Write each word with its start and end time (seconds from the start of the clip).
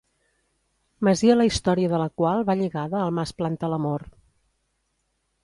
Masia 1.07 1.35
la 1.35 1.45
història 1.49 1.91
de 1.91 1.99
la 2.03 2.07
qual 2.21 2.41
va 2.49 2.57
lligada 2.63 3.03
al 3.03 3.15
mas 3.19 3.35
Plantalamor. 3.43 4.09